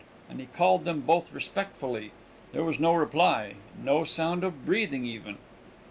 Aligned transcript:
And 0.27 0.39
he 0.39 0.47
called 0.47 0.83
them 0.83 1.01
both 1.01 1.31
respectfully. 1.31 2.11
There 2.53 2.63
was 2.63 2.79
no 2.79 2.95
reply; 2.95 3.53
no 3.83 4.03
sound 4.03 4.43
of 4.43 4.65
breathing, 4.65 5.05
even. 5.05 5.37